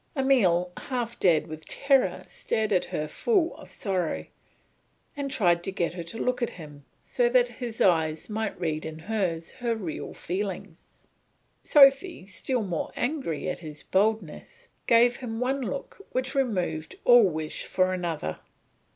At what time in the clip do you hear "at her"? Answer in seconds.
2.73-3.07